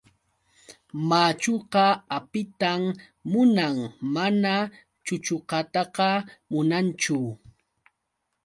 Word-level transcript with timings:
Machuqa 1.09 1.85
apitan 2.17 2.81
munan 3.31 3.77
mana 4.13 4.55
chuchuqataqa 5.05 6.09
munanchu. 6.51 7.19